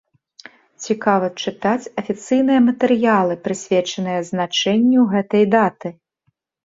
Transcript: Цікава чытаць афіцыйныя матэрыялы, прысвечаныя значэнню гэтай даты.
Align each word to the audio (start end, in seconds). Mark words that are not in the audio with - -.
Цікава 0.85 1.27
чытаць 1.43 1.91
афіцыйныя 2.03 2.61
матэрыялы, 2.69 3.33
прысвечаныя 3.47 4.19
значэнню 4.33 5.01
гэтай 5.17 5.43
даты. 5.59 5.89